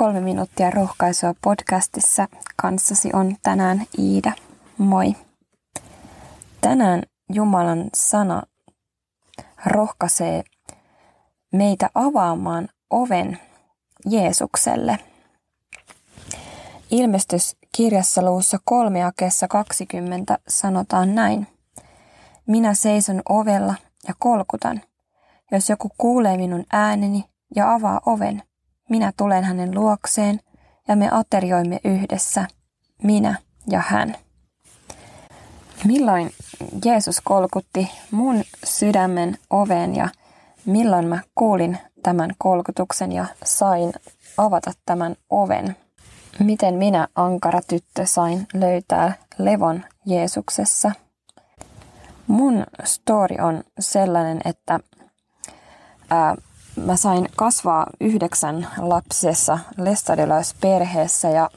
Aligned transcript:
Kolme 0.00 0.20
minuuttia 0.20 0.70
rohkaisua 0.70 1.34
podcastissa. 1.42 2.28
Kanssasi 2.56 3.10
on 3.12 3.36
tänään 3.42 3.82
Iida. 3.98 4.32
Moi. 4.78 5.16
Tänään 6.60 7.02
Jumalan 7.32 7.90
sana 7.94 8.42
rohkaisee 9.66 10.42
meitä 11.52 11.90
avaamaan 11.94 12.68
oven 12.90 13.38
Jeesukselle. 14.06 14.98
Ilmestyskirjassa 16.90 18.22
luussa 18.22 18.58
3 18.64 18.98
jakeessa 18.98 19.48
20 19.48 20.38
sanotaan 20.48 21.14
näin. 21.14 21.46
Minä 22.46 22.74
seison 22.74 23.22
ovella 23.28 23.74
ja 24.08 24.14
kolkutan. 24.18 24.80
Jos 25.52 25.70
joku 25.70 25.90
kuulee 25.98 26.36
minun 26.36 26.64
ääneni 26.72 27.24
ja 27.56 27.74
avaa 27.74 28.00
oven, 28.06 28.42
minä 28.90 29.12
tulen 29.16 29.44
hänen 29.44 29.74
luokseen 29.74 30.40
ja 30.88 30.96
me 30.96 31.08
aterioimme 31.10 31.80
yhdessä, 31.84 32.46
minä 33.02 33.34
ja 33.68 33.82
hän. 33.86 34.16
Milloin 35.84 36.30
Jeesus 36.84 37.20
kolkutti 37.20 37.90
mun 38.10 38.44
sydämen 38.64 39.38
oveen 39.50 39.96
ja 39.96 40.08
milloin 40.66 41.06
mä 41.06 41.18
kuulin 41.34 41.78
tämän 42.02 42.30
kolkutuksen 42.38 43.12
ja 43.12 43.26
sain 43.44 43.92
avata 44.36 44.72
tämän 44.86 45.16
oven? 45.30 45.76
Miten 46.38 46.74
minä, 46.74 47.08
ankara 47.14 47.60
tyttö, 47.68 48.06
sain 48.06 48.46
löytää 48.54 49.12
levon 49.38 49.84
Jeesuksessa? 50.06 50.90
Mun 52.26 52.64
story 52.84 53.36
on 53.40 53.64
sellainen, 53.78 54.40
että 54.44 54.80
ää, 56.10 56.36
mä 56.86 56.96
sain 56.96 57.28
kasvaa 57.36 57.86
yhdeksän 58.00 58.66
lapsessa 58.78 59.58
lestadiolaisperheessä 59.76 61.28
ja 61.28 61.50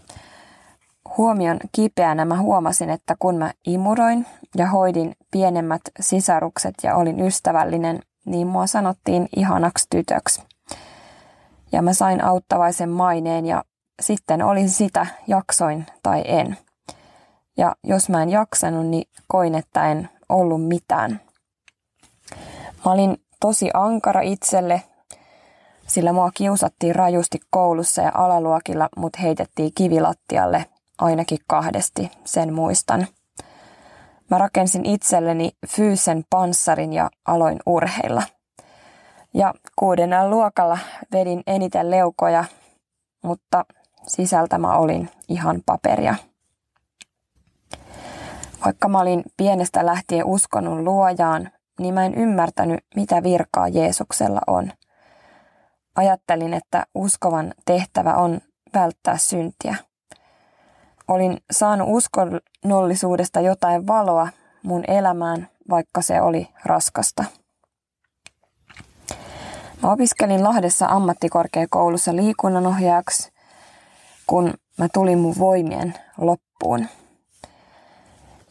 huomion 1.17 1.59
kipeänä 1.71 2.25
mä 2.25 2.41
huomasin, 2.41 2.89
että 2.89 3.15
kun 3.19 3.37
mä 3.37 3.53
imuroin 3.67 4.25
ja 4.55 4.67
hoidin 4.67 5.15
pienemmät 5.31 5.81
sisarukset 5.99 6.75
ja 6.83 6.95
olin 6.95 7.19
ystävällinen, 7.19 7.99
niin 8.25 8.47
mua 8.47 8.67
sanottiin 8.67 9.29
ihanaksi 9.35 9.87
tytöksi. 9.89 10.43
Ja 11.71 11.81
mä 11.81 11.93
sain 11.93 12.23
auttavaisen 12.23 12.89
maineen 12.89 13.45
ja 13.45 13.63
sitten 14.01 14.41
olin 14.41 14.69
sitä, 14.69 15.07
jaksoin 15.27 15.85
tai 16.03 16.23
en. 16.25 16.57
Ja 17.57 17.75
jos 17.83 18.09
mä 18.09 18.23
en 18.23 18.29
jaksanut, 18.29 18.85
niin 18.85 19.09
koin, 19.27 19.55
että 19.55 19.91
en 19.91 20.09
ollut 20.29 20.67
mitään. 20.67 21.21
Mä 22.85 22.91
olin 22.91 23.17
tosi 23.39 23.69
ankara 23.73 24.21
itselle 24.21 24.83
sillä 25.87 26.13
mua 26.13 26.31
kiusattiin 26.33 26.95
rajusti 26.95 27.39
koulussa 27.49 28.01
ja 28.01 28.11
alaluokilla 28.13 28.89
mut 28.97 29.21
heitettiin 29.21 29.71
kivilattialle 29.75 30.65
ainakin 30.97 31.39
kahdesti, 31.47 32.11
sen 32.25 32.53
muistan. 32.53 33.07
Mä 34.29 34.37
rakensin 34.37 34.85
itselleni 34.85 35.51
fyysen 35.67 36.23
panssarin 36.29 36.93
ja 36.93 37.09
aloin 37.25 37.59
urheilla. 37.65 38.23
Ja 39.33 39.53
kuudennella 39.75 40.29
luokalla 40.29 40.77
vedin 41.11 41.43
eniten 41.47 41.91
leukoja, 41.91 42.45
mutta 43.23 43.65
sisältä 44.07 44.57
mä 44.57 44.77
olin 44.77 45.09
ihan 45.27 45.61
paperia. 45.65 46.15
Vaikka 48.65 48.87
mä 48.87 48.99
olin 48.99 49.23
pienestä 49.37 49.85
lähtien 49.85 50.25
uskonut 50.25 50.79
luojaan, 50.79 51.49
niin 51.79 51.93
mä 51.93 52.05
en 52.05 52.15
ymmärtänyt, 52.15 52.79
mitä 52.95 53.23
virkaa 53.23 53.67
Jeesuksella 53.67 54.41
on– 54.47 54.71
Ajattelin, 55.95 56.53
että 56.53 56.85
uskovan 56.95 57.53
tehtävä 57.65 58.15
on 58.15 58.41
välttää 58.73 59.17
syntiä. 59.17 59.75
Olin 61.07 61.37
saanut 61.51 61.87
uskonnollisuudesta 61.91 63.39
jotain 63.39 63.87
valoa 63.87 64.27
mun 64.63 64.83
elämään, 64.87 65.47
vaikka 65.69 66.01
se 66.01 66.21
oli 66.21 66.47
raskasta. 66.65 67.23
Mä 69.83 69.91
opiskelin 69.91 70.43
Lahdessa 70.43 70.85
ammattikorkeakoulussa 70.85 72.15
liikunnanohjaajaksi, 72.15 73.31
kun 74.27 74.53
mä 74.77 74.87
tulin 74.93 75.19
mun 75.19 75.35
voimien 75.39 75.93
loppuun. 76.17 76.87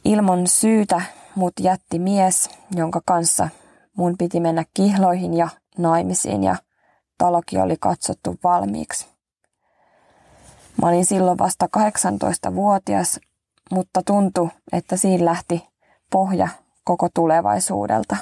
Ilman 0.05 0.47
syytä 0.47 1.03
mut 1.35 1.53
jätti 1.61 1.99
mies, 1.99 2.51
jonka 2.75 3.01
kanssa 3.07 3.49
mun 3.97 4.15
piti 4.19 4.41
mennä 4.41 4.65
kihloihin 4.75 5.35
ja 5.35 5.49
naimisiin 5.79 6.45
ja 6.45 6.57
talokin 7.23 7.63
oli 7.63 7.77
katsottu 7.81 8.37
valmiiksi. 8.45 9.07
Mä 10.83 10.89
olin 10.89 11.07
silloin 11.07 11.39
vasta 11.39 11.69
18-vuotias, 11.77 13.21
mutta 13.71 14.03
tuntui, 14.07 14.49
että 14.73 14.97
siinä 14.97 15.25
lähti 15.25 15.69
pohja 16.13 16.49
koko 16.85 17.09
tulevaisuudelta. 17.15 18.17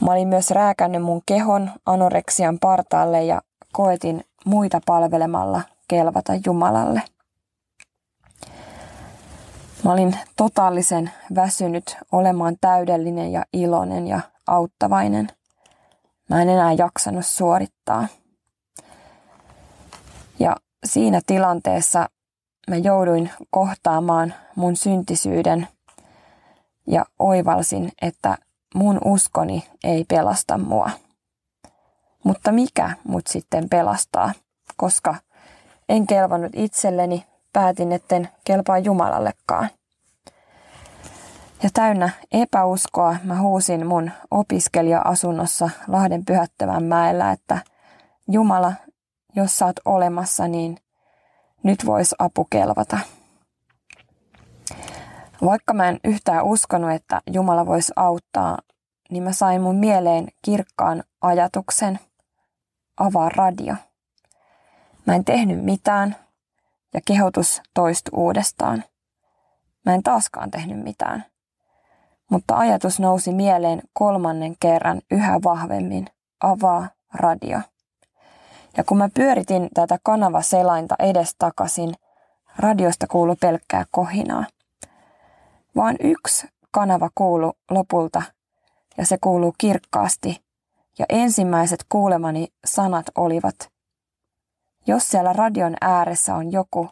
Mä 0.00 0.12
olin 0.12 0.28
myös 0.28 0.50
rääkännyt 0.50 1.02
mun 1.02 1.22
kehon 1.26 1.70
anoreksian 1.86 2.58
partaalle 2.58 3.24
ja 3.24 3.42
koetin 3.72 4.24
muita 4.44 4.80
palvelemalla 4.86 5.62
kelvata 5.88 6.32
Jumalalle. 6.46 7.02
Mä 9.84 9.92
olin 9.92 10.16
totaalisen 10.36 11.10
väsynyt 11.34 11.96
olemaan 12.12 12.56
täydellinen 12.60 13.32
ja 13.32 13.44
iloinen 13.52 14.06
ja 14.06 14.20
auttavainen. 14.46 15.28
Mä 16.30 16.42
en 16.42 16.48
enää 16.48 16.72
jaksanut 16.72 17.26
suorittaa. 17.26 18.06
Ja 20.38 20.56
siinä 20.84 21.20
tilanteessa 21.26 22.08
mä 22.70 22.76
jouduin 22.76 23.30
kohtaamaan 23.50 24.34
mun 24.54 24.76
syntisyyden 24.76 25.68
ja 26.86 27.04
oivalsin, 27.18 27.92
että 28.02 28.38
mun 28.74 28.98
uskoni 29.04 29.68
ei 29.84 30.04
pelasta 30.04 30.58
mua. 30.58 30.90
Mutta 32.24 32.52
mikä 32.52 32.90
mut 33.04 33.26
sitten 33.26 33.68
pelastaa, 33.68 34.32
koska 34.76 35.14
en 35.88 36.06
kelvannut 36.06 36.52
itselleni, 36.54 37.26
päätin, 37.52 37.92
etten 37.92 38.28
kelpaa 38.44 38.78
Jumalallekaan. 38.78 39.68
Ja 41.62 41.70
täynnä 41.74 42.10
epäuskoa 42.32 43.16
mä 43.24 43.40
huusin 43.40 43.86
mun 43.86 44.10
opiskelija-asunnossa 44.30 45.70
Lahden 45.88 46.24
pyhättävän 46.24 46.84
mäellä, 46.84 47.32
että 47.32 47.58
Jumala, 48.28 48.72
jos 49.36 49.58
sä 49.58 49.66
oot 49.66 49.76
olemassa, 49.84 50.48
niin 50.48 50.78
nyt 51.62 51.86
vois 51.86 52.14
apu 52.18 52.44
kelvata. 52.44 52.98
Vaikka 55.44 55.74
mä 55.74 55.88
en 55.88 56.00
yhtään 56.04 56.44
uskonut, 56.44 56.90
että 56.90 57.22
Jumala 57.30 57.66
voisi 57.66 57.92
auttaa, 57.96 58.58
niin 59.10 59.22
mä 59.22 59.32
sain 59.32 59.62
mun 59.62 59.76
mieleen 59.76 60.28
kirkkaan 60.42 61.02
ajatuksen 61.20 61.98
avaa 62.96 63.28
radio. 63.28 63.74
Mä 65.06 65.14
en 65.14 65.24
tehnyt 65.24 65.64
mitään 65.64 66.16
ja 66.94 67.00
kehotus 67.06 67.62
toistui 67.74 68.18
uudestaan. 68.18 68.84
Mä 69.84 69.94
en 69.94 70.02
taaskaan 70.02 70.50
tehnyt 70.50 70.84
mitään 70.84 71.24
mutta 72.30 72.56
ajatus 72.56 73.00
nousi 73.00 73.32
mieleen 73.32 73.82
kolmannen 73.92 74.56
kerran 74.60 75.00
yhä 75.10 75.40
vahvemmin. 75.44 76.06
Avaa 76.40 76.88
radio. 77.14 77.60
Ja 78.76 78.84
kun 78.84 78.98
mä 78.98 79.08
pyöritin 79.14 79.68
tätä 79.74 79.98
kanavaselainta 80.02 80.94
edestakaisin, 80.98 81.94
radiosta 82.58 83.06
kuului 83.06 83.36
pelkkää 83.40 83.84
kohinaa. 83.90 84.44
Vaan 85.76 85.96
yksi 86.00 86.48
kanava 86.70 87.10
kuulu 87.14 87.52
lopulta, 87.70 88.22
ja 88.98 89.06
se 89.06 89.18
kuuluu 89.20 89.54
kirkkaasti, 89.58 90.44
ja 90.98 91.06
ensimmäiset 91.08 91.84
kuulemani 91.88 92.48
sanat 92.64 93.06
olivat, 93.14 93.56
jos 94.86 95.08
siellä 95.10 95.32
radion 95.32 95.76
ääressä 95.80 96.34
on 96.34 96.52
joku, 96.52 96.88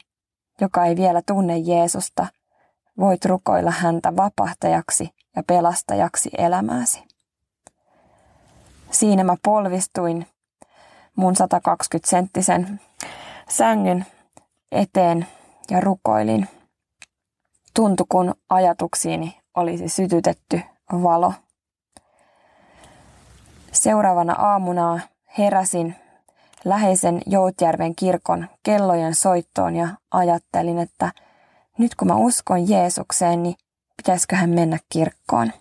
joka 0.60 0.84
ei 0.84 0.96
vielä 0.96 1.22
tunne 1.26 1.58
Jeesusta, 1.58 2.26
voit 2.99 3.25
rukoilla 3.25 3.70
häntä 3.70 4.17
vapahtajaksi 4.17 5.11
ja 5.37 5.43
pelastajaksi 5.46 6.31
elämääsi. 6.38 7.05
Siinä 8.91 9.25
mä 9.25 9.37
polvistuin 9.44 10.26
mun 11.17 11.35
120-senttisen 11.35 12.81
sängyn 13.49 14.06
eteen 14.73 15.26
ja 15.70 15.81
rukoilin. 15.81 16.49
Tuntui 17.75 18.06
kun 18.08 18.35
ajatuksiini 18.49 19.40
olisi 19.56 19.88
sytytetty 19.88 20.61
valo. 20.93 21.32
Seuraavana 23.73 24.32
aamuna 24.32 25.00
heräsin 25.38 25.97
läheisen 26.64 27.23
Joutjärven 27.26 27.94
kirkon 27.94 28.49
kellojen 28.62 29.14
soittoon 29.14 29.76
ja 29.76 29.88
ajattelin, 30.11 30.79
että 30.79 31.12
nyt 31.79 31.94
kun 31.94 32.09
mä 32.09 32.17
uskon 32.17 32.69
Jeesukseen, 32.69 33.43
niin 33.43 33.55
pitäisikö 33.97 34.37
hän 34.37 34.50
mennä 34.50 34.79
kirkkoon. 34.88 35.53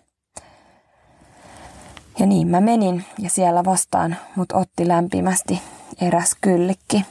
Ja 2.18 2.26
niin 2.26 2.48
mä 2.48 2.60
menin 2.60 3.04
ja 3.18 3.30
siellä 3.30 3.64
vastaan 3.64 4.16
mut 4.36 4.52
otti 4.52 4.88
lämpimästi 4.88 5.62
eräs 6.00 6.36
kyllikki. 6.40 7.04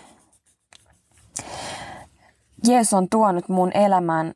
Jeesus 2.67 2.93
on 2.93 3.09
tuonut 3.09 3.49
mun 3.49 3.71
elämään 3.73 4.33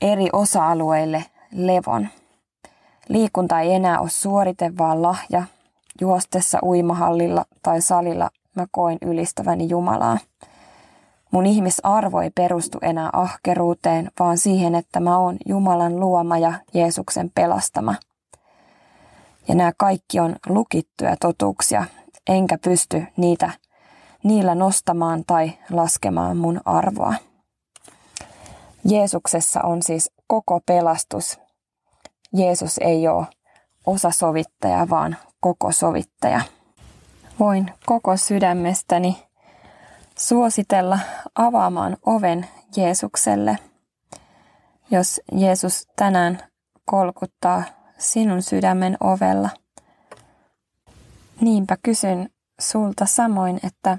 eri 0.00 0.28
osa-alueille 0.32 1.24
levon. 1.52 2.08
Liikunta 3.08 3.60
ei 3.60 3.74
enää 3.74 4.00
ole 4.00 4.10
suorite, 4.10 4.72
vaan 4.78 5.02
lahja. 5.02 5.42
Juostessa 6.00 6.58
uimahallilla 6.62 7.44
tai 7.62 7.80
salilla 7.80 8.30
mä 8.56 8.66
koen 8.70 8.98
ylistäväni 9.02 9.68
Jumalaa. 9.68 10.18
Mun 11.30 11.46
ihmisarvo 11.46 12.20
ei 12.20 12.30
perustu 12.30 12.78
enää 12.82 13.10
ahkeruuteen, 13.12 14.10
vaan 14.18 14.38
siihen, 14.38 14.74
että 14.74 15.00
mä 15.00 15.18
oon 15.18 15.36
Jumalan 15.46 16.00
luoma 16.00 16.38
ja 16.38 16.52
Jeesuksen 16.74 17.30
pelastama. 17.34 17.94
Ja 19.48 19.54
nämä 19.54 19.72
kaikki 19.76 20.20
on 20.20 20.36
lukittuja 20.46 21.16
totuuksia, 21.20 21.84
enkä 22.28 22.58
pysty 22.58 23.04
niitä 23.16 23.50
niillä 24.22 24.54
nostamaan 24.54 25.24
tai 25.26 25.52
laskemaan 25.70 26.36
mun 26.36 26.60
arvoa. 26.64 27.14
Jeesuksessa 28.84 29.60
on 29.62 29.82
siis 29.82 30.10
koko 30.26 30.60
pelastus. 30.66 31.40
Jeesus 32.32 32.78
ei 32.78 33.08
ole 33.08 33.26
osa 33.86 34.10
sovittaja, 34.10 34.90
vaan 34.90 35.16
koko 35.40 35.72
sovittaja. 35.72 36.40
Voin 37.38 37.70
koko 37.86 38.16
sydämestäni 38.16 39.29
suositella 40.20 40.98
avaamaan 41.34 41.96
oven 42.06 42.46
Jeesukselle. 42.76 43.58
Jos 44.90 45.20
Jeesus 45.32 45.88
tänään 45.96 46.38
kolkuttaa 46.84 47.62
sinun 47.98 48.42
sydämen 48.42 48.96
ovella. 49.00 49.50
Niinpä 51.40 51.76
kysyn 51.82 52.30
sulta 52.60 53.06
samoin, 53.06 53.60
että 53.62 53.98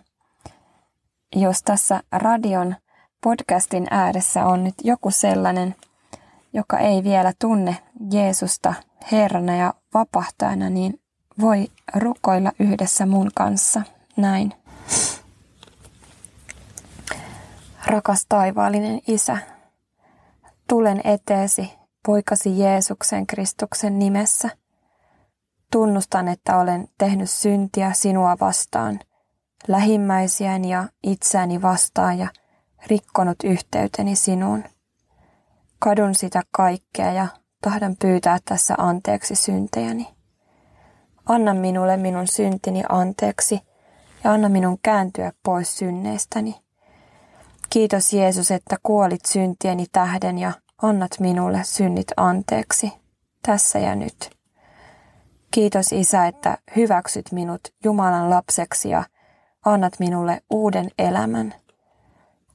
jos 1.36 1.64
tässä 1.64 2.02
radion 2.12 2.76
podcastin 3.24 3.88
ääressä 3.92 4.46
on 4.46 4.64
nyt 4.64 4.76
joku 4.84 5.12
sellainen, 5.12 5.76
joka 6.54 6.78
ei 6.80 7.04
vielä 7.04 7.34
tunne 7.40 7.78
Jeesusta 8.12 8.74
Herrana 9.12 9.56
ja 9.56 9.74
vapahtajana, 9.94 10.70
niin 10.70 11.00
voi 11.40 11.68
rukoilla 11.96 12.52
yhdessä 12.60 13.06
mun 13.06 13.32
kanssa 13.36 13.82
näin. 14.18 14.61
Rakas 17.92 18.26
taivaallinen 18.30 19.02
Isä, 19.08 19.38
tulen 20.70 21.02
eteesi 21.04 21.74
poikasi 22.06 22.60
Jeesuksen 22.60 23.28
Kristuksen 23.28 24.00
nimessä. 24.00 24.50
Tunnustan, 25.72 26.28
että 26.28 26.58
olen 26.58 26.88
tehnyt 26.98 27.30
syntiä 27.30 27.94
sinua 27.94 28.38
vastaan, 28.42 29.00
lähimmäisiäni 29.68 30.70
ja 30.70 30.84
itseäni 31.04 31.62
vastaan 31.62 32.20
ja 32.20 32.28
rikkonut 32.88 33.38
yhteyteni 33.44 34.16
sinuun. 34.16 34.64
Kadun 35.80 36.16
sitä 36.16 36.42
kaikkea 36.52 37.12
ja 37.12 37.28
tahdan 37.62 37.96
pyytää 38.02 38.38
tässä 38.46 38.76
anteeksi 38.78 39.36
syntejäni. 39.36 40.08
Anna 41.26 41.54
minulle 41.54 41.98
minun 41.98 42.28
syntini 42.28 42.84
anteeksi 42.90 43.60
ja 44.24 44.32
anna 44.32 44.50
minun 44.50 44.80
kääntyä 44.84 45.32
pois 45.44 45.78
synneistäni. 45.78 46.71
Kiitos 47.74 48.14
Jeesus, 48.14 48.52
että 48.52 48.76
kuolit 48.84 49.26
syntieni 49.26 49.86
tähden 49.92 50.38
ja 50.38 50.52
annat 50.82 51.12
minulle 51.20 51.62
synnit 51.64 52.08
anteeksi, 52.18 52.94
tässä 53.46 53.80
ja 53.80 53.96
nyt. 53.96 54.32
Kiitos 55.52 55.92
Isä, 55.92 56.28
että 56.28 56.58
hyväksyt 56.76 57.32
minut 57.32 57.62
Jumalan 57.84 58.30
lapseksi 58.30 58.90
ja 58.90 59.04
annat 59.66 60.00
minulle 60.00 60.42
uuden 60.50 60.90
elämän. 61.00 61.54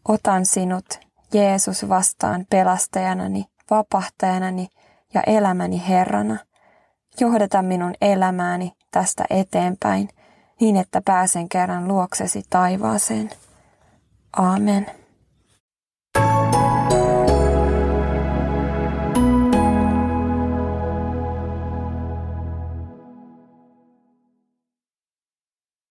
Otan 0.08 0.46
sinut, 0.46 0.84
Jeesus, 1.32 1.88
vastaan 1.88 2.46
pelastajanani, 2.50 3.44
vapahtajanani 3.70 4.68
ja 5.14 5.22
elämäni 5.26 5.82
Herrana. 5.88 6.36
Johdata 7.20 7.62
minun 7.62 7.94
elämääni 8.00 8.72
tästä 8.90 9.24
eteenpäin 9.30 10.08
niin, 10.60 10.76
että 10.76 11.00
pääsen 11.04 11.48
kerran 11.48 11.88
luoksesi 11.88 12.42
taivaaseen. 12.50 13.30
Amen. 14.32 15.05